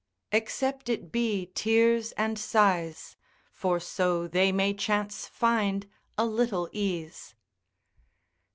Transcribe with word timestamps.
Except 0.31 0.89
it 0.89 1.11
be 1.11 1.51
tears 1.53 2.11
and 2.13 2.39
sighs, 2.39 3.17
for 3.51 3.79
so 3.79 4.27
they 4.27 4.51
may 4.51 4.73
chance 4.73 5.27
find 5.27 5.87
a 6.17 6.25
little 6.25 6.67
ease. 6.71 7.35